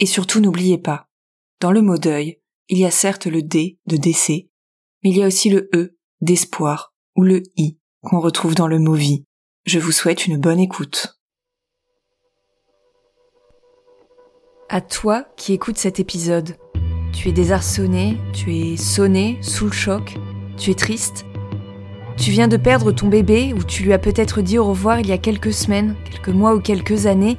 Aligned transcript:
Et 0.00 0.06
surtout 0.06 0.40
n'oubliez 0.40 0.78
pas, 0.78 1.06
dans 1.60 1.72
le 1.72 1.82
mot 1.82 1.98
deuil, 1.98 2.40
il 2.70 2.78
y 2.78 2.86
a 2.86 2.90
certes 2.90 3.26
le 3.26 3.42
D 3.42 3.78
de 3.86 3.98
décès, 3.98 4.48
mais 5.04 5.10
il 5.10 5.18
y 5.18 5.22
a 5.22 5.26
aussi 5.26 5.50
le 5.50 5.68
E 5.74 5.98
d'espoir 6.22 6.94
ou 7.16 7.22
le 7.22 7.42
I 7.56 7.78
qu'on 8.00 8.18
retrouve 8.18 8.54
dans 8.54 8.66
le 8.66 8.78
mot 8.78 8.94
vie. 8.94 9.26
Je 9.66 9.78
vous 9.78 9.92
souhaite 9.92 10.26
une 10.26 10.38
bonne 10.38 10.58
écoute. 10.58 11.20
À 14.70 14.80
toi 14.80 15.26
qui 15.36 15.52
écoutes 15.52 15.76
cet 15.76 16.00
épisode, 16.00 16.56
tu 17.12 17.28
es 17.28 17.32
désarçonné, 17.32 18.16
tu 18.32 18.56
es 18.56 18.76
sonné, 18.78 19.36
sous 19.42 19.66
le 19.66 19.72
choc, 19.72 20.16
tu 20.56 20.70
es 20.70 20.74
triste. 20.74 21.26
Tu 22.16 22.30
viens 22.30 22.48
de 22.48 22.56
perdre 22.56 22.92
ton 22.92 23.08
bébé 23.08 23.52
ou 23.52 23.64
tu 23.64 23.82
lui 23.82 23.92
as 23.92 23.98
peut-être 23.98 24.40
dit 24.40 24.56
au 24.56 24.64
revoir 24.64 24.98
il 24.98 25.08
y 25.08 25.12
a 25.12 25.18
quelques 25.18 25.52
semaines, 25.52 25.94
quelques 26.10 26.28
mois 26.28 26.54
ou 26.54 26.60
quelques 26.60 27.04
années, 27.04 27.36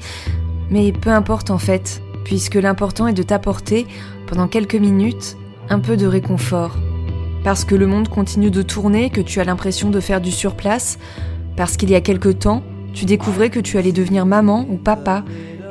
mais 0.70 0.92
peu 0.92 1.10
importe 1.10 1.50
en 1.50 1.58
fait, 1.58 2.04
puisque 2.24 2.56
l'important 2.56 3.08
est 3.08 3.14
de 3.14 3.24
t'apporter, 3.24 3.88
pendant 4.28 4.48
quelques 4.48 4.76
minutes, 4.76 5.38
un 5.70 5.80
peu 5.80 5.98
de 5.98 6.08
réconfort. 6.08 6.78
Parce 7.44 7.66
que 7.66 7.76
le 7.76 7.88
monde 7.88 8.08
continue 8.08 8.52
de 8.52 8.62
tourner, 8.62 9.10
que 9.10 9.22
tu 9.22 9.40
as 9.40 9.44
l'impression 9.44 9.90
de 9.90 10.00
faire 10.00 10.22
du 10.22 10.32
surplace, 10.32 11.00
parce 11.56 11.78
qu'il 11.78 11.90
y 11.90 11.96
a 11.96 12.02
quelque 12.02 12.30
temps, 12.30 12.64
tu 12.94 13.06
découvrais 13.06 13.50
que 13.50 13.60
tu 13.60 13.78
allais 13.78 13.92
devenir 13.92 14.26
maman 14.26 14.66
ou 14.70 14.78
papa, 14.78 15.24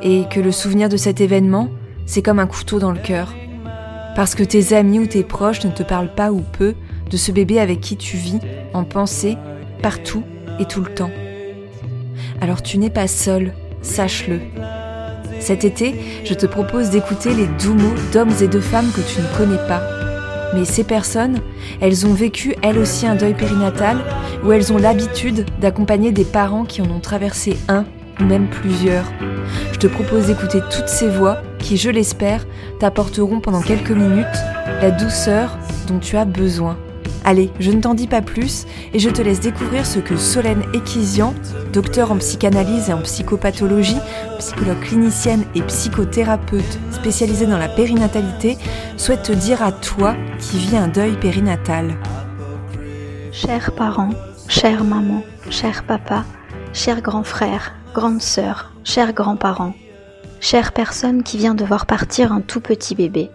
et 0.03 0.25
que 0.29 0.39
le 0.39 0.51
souvenir 0.51 0.89
de 0.89 0.97
cet 0.97 1.21
événement, 1.21 1.69
c'est 2.05 2.21
comme 2.21 2.39
un 2.39 2.47
couteau 2.47 2.79
dans 2.79 2.91
le 2.91 2.99
cœur. 2.99 3.33
Parce 4.15 4.35
que 4.35 4.43
tes 4.43 4.75
amis 4.75 4.99
ou 4.99 5.05
tes 5.05 5.23
proches 5.23 5.63
ne 5.63 5.71
te 5.71 5.83
parlent 5.83 6.13
pas 6.13 6.31
ou 6.31 6.41
peu 6.41 6.75
de 7.09 7.17
ce 7.17 7.31
bébé 7.31 7.59
avec 7.59 7.79
qui 7.79 7.97
tu 7.97 8.17
vis, 8.17 8.39
en 8.73 8.83
pensée, 8.83 9.37
partout 9.81 10.23
et 10.59 10.65
tout 10.65 10.81
le 10.81 10.93
temps. 10.93 11.11
Alors 12.41 12.61
tu 12.61 12.77
n'es 12.77 12.89
pas 12.89 13.07
seul, 13.07 13.53
sache-le. 13.81 14.39
Cet 15.41 15.65
été, 15.65 15.95
je 16.23 16.35
te 16.35 16.45
propose 16.45 16.91
d'écouter 16.91 17.33
les 17.33 17.47
doux 17.47 17.73
mots 17.73 17.95
d'hommes 18.13 18.33
et 18.41 18.47
de 18.47 18.59
femmes 18.59 18.91
que 18.95 19.01
tu 19.01 19.19
ne 19.19 19.37
connais 19.37 19.67
pas. 19.67 19.81
Mais 20.53 20.65
ces 20.65 20.83
personnes, 20.83 21.39
elles 21.81 22.05
ont 22.05 22.13
vécu 22.13 22.53
elles 22.61 22.77
aussi 22.77 23.07
un 23.07 23.15
deuil 23.15 23.33
périnatal 23.33 23.97
ou 24.43 24.51
elles 24.51 24.71
ont 24.71 24.77
l'habitude 24.77 25.45
d'accompagner 25.59 26.11
des 26.11 26.25
parents 26.25 26.63
qui 26.63 26.81
en 26.81 26.91
ont 26.91 26.99
traversé 26.99 27.57
un 27.67 27.85
ou 28.19 28.23
même 28.23 28.49
plusieurs. 28.49 29.11
Je 29.73 29.79
te 29.79 29.87
propose 29.87 30.27
d'écouter 30.27 30.59
toutes 30.69 30.87
ces 30.87 31.09
voix 31.09 31.41
qui, 31.57 31.75
je 31.75 31.89
l'espère, 31.89 32.45
t'apporteront 32.79 33.39
pendant 33.39 33.61
quelques 33.61 33.91
minutes 33.91 34.27
la 34.81 34.91
douceur 34.91 35.57
dont 35.87 35.97
tu 35.97 36.17
as 36.17 36.25
besoin. 36.25 36.77
Allez, 37.23 37.51
je 37.59 37.71
ne 37.71 37.81
t'en 37.81 37.93
dis 37.93 38.07
pas 38.07 38.21
plus 38.21 38.65
et 38.93 38.99
je 38.99 39.09
te 39.09 39.21
laisse 39.21 39.39
découvrir 39.39 39.85
ce 39.85 39.99
que 39.99 40.17
Solène 40.17 40.63
Equisian, 40.73 41.35
docteur 41.71 42.11
en 42.11 42.17
psychanalyse 42.17 42.89
et 42.89 42.93
en 42.93 43.01
psychopathologie, 43.01 43.99
psychologue 44.39 44.79
clinicienne 44.79 45.45
et 45.53 45.61
psychothérapeute 45.61 46.79
spécialisée 46.89 47.45
dans 47.45 47.59
la 47.59 47.69
périnatalité, 47.69 48.57
souhaite 48.97 49.23
te 49.23 49.31
dire 49.33 49.61
à 49.61 49.71
toi 49.71 50.15
qui 50.39 50.57
vis 50.57 50.77
un 50.77 50.87
deuil 50.87 51.13
périnatal. 51.13 51.95
Chers 53.31 53.71
parents, 53.73 54.13
chère 54.47 54.83
maman, 54.83 55.23
cher 55.51 55.83
papa, 55.83 56.25
cher 56.73 57.01
grand 57.01 57.23
frère, 57.23 57.73
grande 57.93 58.21
sœur, 58.21 58.71
chers 58.83 59.13
grands-parents, 59.13 59.75
chère 60.39 60.71
personne 60.71 61.21
qui 61.21 61.37
vient 61.37 61.53
de 61.53 61.65
voir 61.65 61.85
partir 61.85 62.31
un 62.33 62.41
tout 62.41 62.61
petit 62.61 62.95
bébé, 62.95 63.29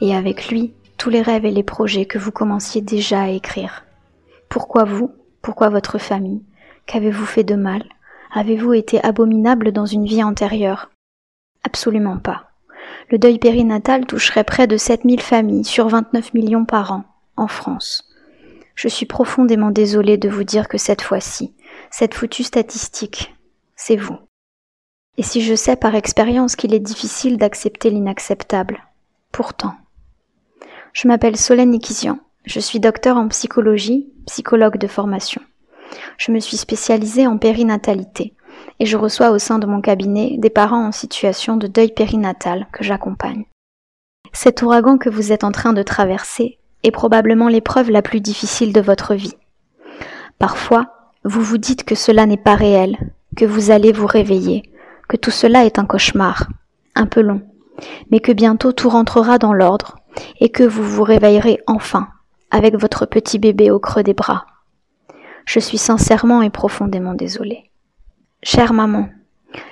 et 0.00 0.14
avec 0.14 0.48
lui 0.48 0.72
tous 0.98 1.10
les 1.10 1.22
rêves 1.22 1.46
et 1.46 1.50
les 1.50 1.62
projets 1.62 2.04
que 2.04 2.18
vous 2.18 2.32
commenciez 2.32 2.82
déjà 2.82 3.22
à 3.22 3.28
écrire. 3.28 3.84
Pourquoi 4.48 4.84
vous 4.84 5.12
Pourquoi 5.40 5.70
votre 5.70 5.98
famille? 5.98 6.42
Qu'avez-vous 6.86 7.24
fait 7.24 7.44
de 7.44 7.54
mal? 7.54 7.84
Avez-vous 8.34 8.74
été 8.74 9.02
abominable 9.02 9.72
dans 9.72 9.86
une 9.86 10.04
vie 10.04 10.22
antérieure? 10.22 10.90
Absolument 11.64 12.18
pas. 12.18 12.50
Le 13.10 13.18
deuil 13.18 13.38
périnatal 13.38 14.06
toucherait 14.06 14.44
près 14.44 14.66
de 14.66 14.76
7000 14.76 15.20
familles 15.20 15.64
sur 15.64 15.88
29 15.88 16.34
millions 16.34 16.64
par 16.64 16.92
an 16.92 17.04
en 17.36 17.46
France. 17.46 18.04
Je 18.74 18.88
suis 18.88 19.06
profondément 19.06 19.70
désolée 19.70 20.18
de 20.18 20.28
vous 20.28 20.44
dire 20.44 20.68
que 20.68 20.78
cette 20.78 21.02
fois-ci, 21.02 21.54
cette 21.90 22.14
foutue 22.14 22.42
statistique, 22.42 23.34
c'est 23.76 23.96
vous. 23.96 24.18
Et 25.16 25.22
si 25.22 25.40
je 25.42 25.54
sais 25.54 25.76
par 25.76 25.94
expérience 25.94 26.54
qu'il 26.54 26.74
est 26.74 26.80
difficile 26.80 27.38
d'accepter 27.38 27.90
l'inacceptable, 27.90 28.84
pourtant, 29.32 29.74
je 31.00 31.06
m'appelle 31.06 31.36
Solène 31.36 31.74
Ikisian. 31.74 32.18
Je 32.44 32.58
suis 32.58 32.80
docteur 32.80 33.18
en 33.18 33.28
psychologie, 33.28 34.08
psychologue 34.26 34.78
de 34.78 34.88
formation. 34.88 35.40
Je 36.16 36.32
me 36.32 36.40
suis 36.40 36.56
spécialisée 36.56 37.24
en 37.28 37.38
périnatalité 37.38 38.34
et 38.80 38.84
je 38.84 38.96
reçois 38.96 39.30
au 39.30 39.38
sein 39.38 39.60
de 39.60 39.66
mon 39.66 39.80
cabinet 39.80 40.38
des 40.38 40.50
parents 40.50 40.88
en 40.88 40.90
situation 40.90 41.56
de 41.56 41.68
deuil 41.68 41.92
périnatal 41.92 42.66
que 42.72 42.82
j'accompagne. 42.82 43.44
Cet 44.32 44.60
ouragan 44.62 44.98
que 44.98 45.08
vous 45.08 45.30
êtes 45.30 45.44
en 45.44 45.52
train 45.52 45.72
de 45.72 45.84
traverser 45.84 46.58
est 46.82 46.90
probablement 46.90 47.46
l'épreuve 47.46 47.92
la 47.92 48.02
plus 48.02 48.20
difficile 48.20 48.72
de 48.72 48.80
votre 48.80 49.14
vie. 49.14 49.36
Parfois, 50.40 51.12
vous 51.22 51.42
vous 51.42 51.58
dites 51.58 51.84
que 51.84 51.94
cela 51.94 52.26
n'est 52.26 52.36
pas 52.36 52.56
réel, 52.56 52.96
que 53.36 53.44
vous 53.44 53.70
allez 53.70 53.92
vous 53.92 54.08
réveiller, 54.08 54.64
que 55.08 55.16
tout 55.16 55.30
cela 55.30 55.64
est 55.64 55.78
un 55.78 55.84
cauchemar, 55.84 56.48
un 56.96 57.06
peu 57.06 57.20
long, 57.20 57.42
mais 58.10 58.18
que 58.18 58.32
bientôt 58.32 58.72
tout 58.72 58.88
rentrera 58.88 59.38
dans 59.38 59.52
l'ordre 59.52 59.97
et 60.40 60.48
que 60.48 60.62
vous 60.62 60.82
vous 60.82 61.02
réveillerez 61.02 61.60
enfin 61.66 62.08
avec 62.50 62.76
votre 62.76 63.06
petit 63.06 63.38
bébé 63.38 63.70
au 63.70 63.78
creux 63.78 64.02
des 64.02 64.14
bras. 64.14 64.46
Je 65.44 65.60
suis 65.60 65.78
sincèrement 65.78 66.42
et 66.42 66.50
profondément 66.50 67.14
désolée. 67.14 67.70
Chère 68.42 68.72
maman, 68.72 69.08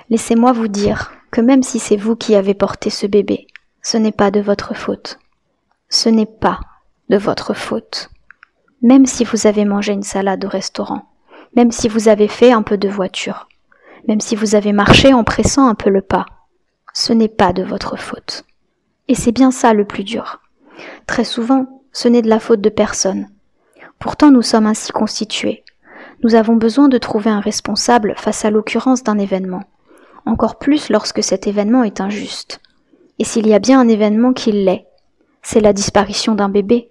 laissez-moi 0.09 0.51
vous 0.51 0.67
dire 0.67 1.11
que 1.31 1.41
même 1.41 1.63
si 1.63 1.79
c'est 1.79 1.97
vous 1.97 2.15
qui 2.15 2.35
avez 2.35 2.53
porté 2.53 2.89
ce 2.89 3.07
bébé, 3.07 3.47
ce 3.81 3.97
n'est 3.97 4.11
pas 4.11 4.31
de 4.31 4.39
votre 4.39 4.75
faute. 4.75 5.19
Ce 5.89 6.09
n'est 6.09 6.25
pas 6.25 6.59
de 7.09 7.17
votre 7.17 7.53
faute. 7.53 8.09
Même 8.81 9.05
si 9.05 9.23
vous 9.23 9.47
avez 9.47 9.65
mangé 9.65 9.93
une 9.93 10.03
salade 10.03 10.43
au 10.45 10.49
restaurant, 10.49 11.09
même 11.55 11.71
si 11.71 11.87
vous 11.87 12.09
avez 12.09 12.27
fait 12.27 12.51
un 12.51 12.61
peu 12.61 12.77
de 12.77 12.89
voiture, 12.89 13.47
même 14.07 14.21
si 14.21 14.35
vous 14.35 14.55
avez 14.55 14.73
marché 14.73 15.13
en 15.13 15.23
pressant 15.23 15.67
un 15.67 15.75
peu 15.75 15.89
le 15.89 16.01
pas, 16.01 16.25
ce 16.93 17.13
n'est 17.13 17.27
pas 17.27 17.53
de 17.53 17.63
votre 17.63 17.97
faute. 17.97 18.43
Et 19.07 19.15
c'est 19.15 19.31
bien 19.31 19.51
ça 19.51 19.73
le 19.73 19.85
plus 19.85 20.03
dur. 20.03 20.41
Très 21.05 21.23
souvent, 21.23 21.81
ce 21.93 22.07
n'est 22.07 22.21
de 22.21 22.29
la 22.29 22.39
faute 22.39 22.61
de 22.61 22.69
personne. 22.69 23.29
Pourtant, 23.99 24.31
nous 24.31 24.41
sommes 24.41 24.67
ainsi 24.67 24.91
constitués. 24.91 25.63
Nous 26.23 26.35
avons 26.35 26.55
besoin 26.55 26.87
de 26.87 26.97
trouver 26.97 27.29
un 27.29 27.39
responsable 27.39 28.13
face 28.17 28.45
à 28.45 28.51
l'occurrence 28.51 29.03
d'un 29.03 29.17
événement, 29.17 29.63
encore 30.25 30.59
plus 30.59 30.89
lorsque 30.89 31.23
cet 31.23 31.47
événement 31.47 31.83
est 31.83 32.01
injuste. 32.01 32.59
Et 33.19 33.23
s'il 33.23 33.47
y 33.47 33.53
a 33.53 33.59
bien 33.59 33.79
un 33.79 33.87
événement 33.87 34.33
qui 34.33 34.51
l'est, 34.51 34.87
c'est 35.41 35.59
la 35.59 35.73
disparition 35.73 36.35
d'un 36.35 36.49
bébé, 36.49 36.89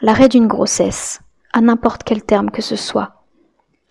l'arrêt 0.00 0.28
d'une 0.28 0.48
grossesse, 0.48 1.20
à 1.52 1.60
n'importe 1.60 2.02
quel 2.02 2.22
terme 2.22 2.50
que 2.50 2.62
ce 2.62 2.76
soit. 2.76 3.24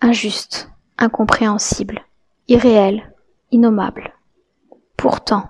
Injuste, 0.00 0.70
incompréhensible, 0.98 2.02
irréel, 2.48 3.12
innommable. 3.50 4.12
Pourtant, 4.96 5.48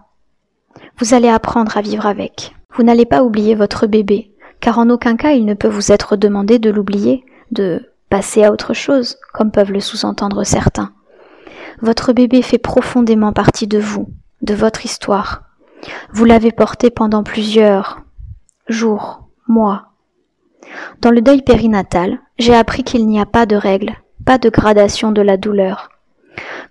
vous 0.98 1.14
allez 1.14 1.28
apprendre 1.28 1.76
à 1.76 1.82
vivre 1.82 2.06
avec. 2.06 2.54
Vous 2.74 2.82
n'allez 2.82 3.04
pas 3.04 3.22
oublier 3.22 3.54
votre 3.54 3.86
bébé, 3.86 4.32
car 4.60 4.78
en 4.78 4.90
aucun 4.90 5.16
cas 5.16 5.32
il 5.32 5.44
ne 5.44 5.54
peut 5.54 5.68
vous 5.68 5.92
être 5.92 6.16
demandé 6.16 6.58
de 6.58 6.70
l'oublier, 6.70 7.24
de 7.50 7.90
passer 8.10 8.44
à 8.44 8.52
autre 8.52 8.74
chose, 8.74 9.16
comme 9.32 9.50
peuvent 9.50 9.72
le 9.72 9.80
sous-entendre 9.80 10.44
certains. 10.44 10.92
Votre 11.82 12.12
bébé 12.12 12.42
fait 12.42 12.58
profondément 12.58 13.32
partie 13.32 13.66
de 13.66 13.78
vous, 13.78 14.08
de 14.42 14.54
votre 14.54 14.84
histoire. 14.84 15.42
Vous 16.12 16.24
l'avez 16.24 16.52
porté 16.52 16.90
pendant 16.90 17.22
plusieurs 17.22 18.00
jours, 18.68 19.28
mois. 19.48 19.88
Dans 21.00 21.10
le 21.10 21.20
deuil 21.20 21.42
périnatal, 21.42 22.20
j'ai 22.38 22.54
appris 22.54 22.84
qu'il 22.84 23.06
n'y 23.06 23.20
a 23.20 23.26
pas 23.26 23.46
de 23.46 23.56
règle, 23.56 23.94
pas 24.24 24.38
de 24.38 24.48
gradation 24.48 25.12
de 25.12 25.22
la 25.22 25.36
douleur. 25.36 25.90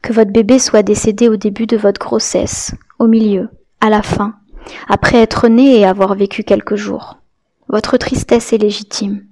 Que 0.02 0.14
votre 0.14 0.32
bébé 0.32 0.60
soit 0.60 0.84
décédé 0.84 1.30
au 1.30 1.36
début 1.36 1.68
de 1.68 1.78
votre 1.78 2.00
grossesse, 2.00 2.74
au 3.00 3.08
milieu, 3.08 3.50
à 3.84 3.90
la 3.90 4.02
fin, 4.02 4.36
après 4.88 5.18
être 5.18 5.50
né 5.50 5.78
et 5.78 5.86
avoir 5.86 6.16
vécu 6.16 6.46
quelques 6.46 6.78
jours. 6.78 7.18
Votre 7.68 7.98
tristesse 7.98 8.54
est 8.54 8.58
légitime. 8.58 9.26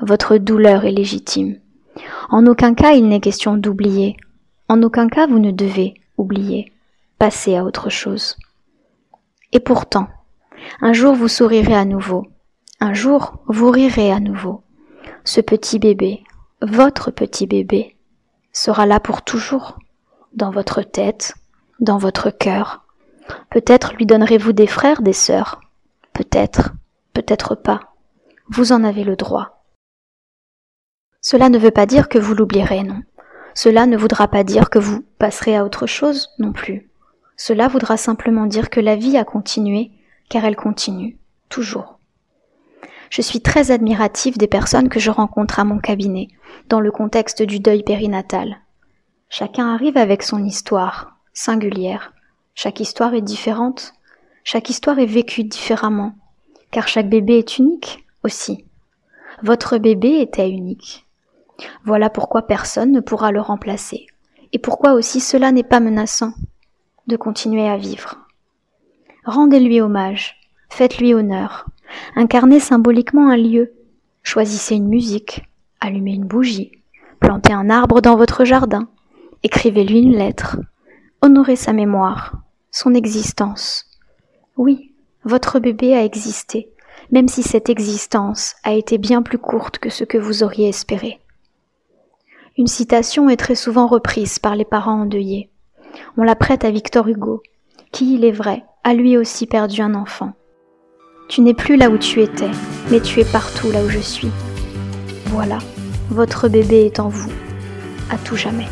Votre 0.00 0.38
douleur 0.38 0.86
est 0.86 0.90
légitime. 0.90 1.58
En 2.30 2.46
aucun 2.46 2.72
cas 2.72 2.92
il 2.92 3.06
n'est 3.08 3.20
question 3.20 3.58
d'oublier. 3.58 4.16
En 4.68 4.82
aucun 4.82 5.06
cas 5.06 5.26
vous 5.26 5.38
ne 5.38 5.50
devez 5.50 6.00
oublier. 6.16 6.72
Passer 7.18 7.56
à 7.56 7.64
autre 7.64 7.90
chose. 7.90 8.38
Et 9.52 9.60
pourtant, 9.60 10.08
un 10.80 10.94
jour 10.94 11.14
vous 11.14 11.28
sourirez 11.28 11.74
à 11.74 11.84
nouveau. 11.84 12.26
Un 12.80 12.94
jour 12.94 13.34
vous 13.48 13.70
rirez 13.70 14.10
à 14.10 14.18
nouveau. 14.18 14.62
Ce 15.24 15.42
petit 15.42 15.78
bébé, 15.78 16.24
votre 16.62 17.10
petit 17.10 17.46
bébé, 17.46 17.96
sera 18.54 18.86
là 18.86 18.98
pour 18.98 19.20
toujours, 19.20 19.78
dans 20.32 20.50
votre 20.50 20.80
tête, 20.80 21.34
dans 21.80 21.98
votre 21.98 22.30
cœur. 22.30 22.79
Peut-être 23.50 23.94
lui 23.94 24.06
donnerez-vous 24.06 24.52
des 24.52 24.66
frères, 24.66 25.02
des 25.02 25.12
sœurs. 25.12 25.60
Peut-être, 26.12 26.72
peut-être 27.12 27.54
pas. 27.54 27.94
Vous 28.48 28.72
en 28.72 28.84
avez 28.84 29.04
le 29.04 29.16
droit. 29.16 29.64
Cela 31.20 31.48
ne 31.48 31.58
veut 31.58 31.70
pas 31.70 31.86
dire 31.86 32.08
que 32.08 32.18
vous 32.18 32.34
l'oublierez, 32.34 32.82
non. 32.82 33.02
Cela 33.54 33.86
ne 33.86 33.96
voudra 33.96 34.28
pas 34.28 34.44
dire 34.44 34.70
que 34.70 34.78
vous 34.78 35.04
passerez 35.18 35.56
à 35.56 35.64
autre 35.64 35.86
chose, 35.86 36.30
non 36.38 36.52
plus. 36.52 36.90
Cela 37.36 37.68
voudra 37.68 37.96
simplement 37.96 38.46
dire 38.46 38.70
que 38.70 38.80
la 38.80 38.96
vie 38.96 39.16
a 39.16 39.24
continué, 39.24 39.90
car 40.28 40.44
elle 40.44 40.56
continue, 40.56 41.18
toujours. 41.48 41.98
Je 43.10 43.22
suis 43.22 43.40
très 43.40 43.70
admirative 43.70 44.38
des 44.38 44.46
personnes 44.46 44.88
que 44.88 45.00
je 45.00 45.10
rencontre 45.10 45.58
à 45.58 45.64
mon 45.64 45.78
cabinet, 45.78 46.28
dans 46.68 46.80
le 46.80 46.92
contexte 46.92 47.42
du 47.42 47.58
deuil 47.58 47.82
périnatal. 47.82 48.58
Chacun 49.28 49.74
arrive 49.74 49.96
avec 49.96 50.22
son 50.22 50.44
histoire, 50.44 51.16
singulière. 51.32 52.12
Chaque 52.54 52.80
histoire 52.80 53.14
est 53.14 53.22
différente, 53.22 53.92
chaque 54.44 54.70
histoire 54.70 54.98
est 54.98 55.06
vécue 55.06 55.44
différemment, 55.44 56.14
car 56.70 56.88
chaque 56.88 57.08
bébé 57.08 57.38
est 57.38 57.58
unique 57.58 58.04
aussi. 58.24 58.64
Votre 59.42 59.78
bébé 59.78 60.20
était 60.20 60.50
unique. 60.50 61.06
Voilà 61.84 62.10
pourquoi 62.10 62.42
personne 62.42 62.92
ne 62.92 63.00
pourra 63.00 63.32
le 63.32 63.40
remplacer, 63.40 64.06
et 64.52 64.58
pourquoi 64.58 64.92
aussi 64.92 65.20
cela 65.20 65.52
n'est 65.52 65.62
pas 65.62 65.80
menaçant 65.80 66.32
de 67.06 67.16
continuer 67.16 67.68
à 67.68 67.76
vivre. 67.76 68.18
Rendez-lui 69.24 69.80
hommage, 69.80 70.36
faites-lui 70.68 71.14
honneur, 71.14 71.66
incarnez 72.16 72.60
symboliquement 72.60 73.28
un 73.28 73.36
lieu, 73.36 73.72
choisissez 74.22 74.76
une 74.76 74.88
musique, 74.88 75.44
allumez 75.80 76.14
une 76.14 76.26
bougie, 76.26 76.72
plantez 77.20 77.52
un 77.52 77.70
arbre 77.70 78.00
dans 78.00 78.16
votre 78.16 78.44
jardin, 78.44 78.88
écrivez-lui 79.42 80.00
une 80.00 80.16
lettre, 80.16 80.56
honorez 81.22 81.56
sa 81.56 81.72
mémoire, 81.72 82.36
son 82.70 82.94
existence. 82.94 83.86
Oui, 84.56 84.92
votre 85.24 85.58
bébé 85.58 85.94
a 85.94 86.04
existé, 86.04 86.70
même 87.10 87.28
si 87.28 87.42
cette 87.42 87.68
existence 87.68 88.54
a 88.64 88.72
été 88.72 88.98
bien 88.98 89.22
plus 89.22 89.38
courte 89.38 89.78
que 89.78 89.90
ce 89.90 90.04
que 90.04 90.18
vous 90.18 90.42
auriez 90.42 90.68
espéré. 90.68 91.20
Une 92.56 92.66
citation 92.66 93.28
est 93.28 93.36
très 93.36 93.54
souvent 93.54 93.86
reprise 93.86 94.38
par 94.38 94.56
les 94.56 94.64
parents 94.64 95.02
endeuillés. 95.02 95.50
On 96.16 96.22
la 96.22 96.36
prête 96.36 96.64
à 96.64 96.70
Victor 96.70 97.08
Hugo, 97.08 97.42
qui, 97.92 98.14
il 98.14 98.24
est 98.24 98.32
vrai, 98.32 98.64
a 98.84 98.94
lui 98.94 99.16
aussi 99.16 99.46
perdu 99.46 99.82
un 99.82 99.94
enfant. 99.94 100.32
Tu 101.28 101.42
n'es 101.42 101.54
plus 101.54 101.76
là 101.76 101.90
où 101.90 101.98
tu 101.98 102.22
étais, 102.22 102.50
mais 102.90 103.00
tu 103.00 103.20
es 103.20 103.24
partout 103.24 103.70
là 103.70 103.84
où 103.84 103.88
je 103.88 104.00
suis. 104.00 104.30
Voilà, 105.26 105.58
votre 106.08 106.48
bébé 106.48 106.86
est 106.86 106.98
en 106.98 107.08
vous, 107.08 107.30
à 108.10 108.18
tout 108.18 108.36
jamais. 108.36 108.66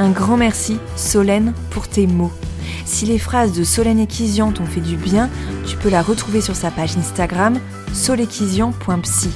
Un 0.00 0.12
grand 0.12 0.38
merci, 0.38 0.78
Solène, 0.96 1.52
pour 1.68 1.86
tes 1.86 2.06
mots. 2.06 2.32
Si 2.86 3.04
les 3.04 3.18
phrases 3.18 3.52
de 3.52 3.64
Solène 3.64 4.00
Equisian 4.00 4.50
t'ont 4.50 4.64
fait 4.64 4.80
du 4.80 4.96
bien, 4.96 5.28
tu 5.66 5.76
peux 5.76 5.90
la 5.90 6.00
retrouver 6.00 6.40
sur 6.40 6.56
sa 6.56 6.70
page 6.70 6.96
Instagram 6.96 7.60
solequision.psy. 7.92 9.28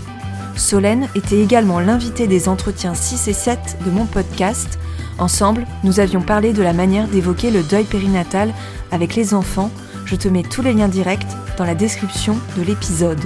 Solène 0.56 1.08
était 1.14 1.42
également 1.42 1.80
l'invitée 1.80 2.26
des 2.26 2.48
entretiens 2.48 2.94
6 2.94 3.28
et 3.28 3.34
7 3.34 3.58
de 3.84 3.90
mon 3.90 4.06
podcast. 4.06 4.78
Ensemble, 5.18 5.66
nous 5.82 6.00
avions 6.00 6.22
parlé 6.22 6.54
de 6.54 6.62
la 6.62 6.72
manière 6.72 7.08
d'évoquer 7.08 7.50
le 7.50 7.62
deuil 7.62 7.84
périnatal 7.84 8.54
avec 8.90 9.16
les 9.16 9.34
enfants. 9.34 9.70
Je 10.06 10.16
te 10.16 10.28
mets 10.28 10.44
tous 10.44 10.62
les 10.62 10.72
liens 10.72 10.88
directs 10.88 11.26
dans 11.58 11.64
la 11.64 11.74
description 11.74 12.38
de 12.56 12.62
l'épisode. 12.62 13.20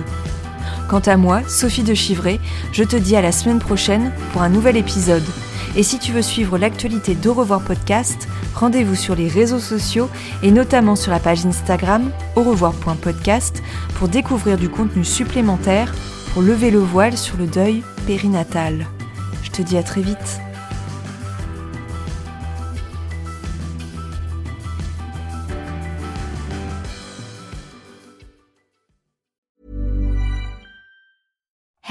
Quant 0.89 1.01
à 1.01 1.19
moi, 1.19 1.43
Sophie 1.47 1.83
de 1.83 1.93
Chivray, 1.93 2.41
je 2.73 2.83
te 2.83 2.97
dis 2.97 3.15
à 3.15 3.21
la 3.21 3.31
semaine 3.31 3.59
prochaine 3.59 4.11
pour 4.33 4.41
un 4.41 4.49
nouvel 4.49 4.79
épisode. 4.79 5.25
Et 5.77 5.83
si 5.83 5.99
tu 5.99 6.13
veux 6.13 6.23
suivre 6.23 6.57
l'actualité 6.57 7.15
d'Au 7.15 7.35
revoir 7.35 7.61
podcast, 7.61 8.27
rendez-vous 8.55 8.95
sur 8.95 9.15
les 9.15 9.29
réseaux 9.29 9.59
sociaux 9.59 10.09
et 10.43 10.51
notamment 10.51 10.97
sur 10.97 11.13
la 11.13 11.21
page 11.21 11.45
Instagram 11.45 12.11
au 12.37 12.43
revoir.podcast 12.43 13.63
pour 13.97 14.09
découvrir 14.09 14.57
du 14.57 14.71
contenu 14.71 15.05
supplémentaire 15.05 15.95
pour 16.33 16.41
lever 16.41 16.71
le 16.71 16.79
voile 16.79 17.19
sur 17.19 17.37
le 17.37 17.47
deuil 17.47 17.83
périnatal. 18.07 18.87
Je 19.43 19.51
te 19.51 19.61
dis 19.61 19.77
à 19.77 19.83
très 19.83 20.01
vite. 20.01 20.41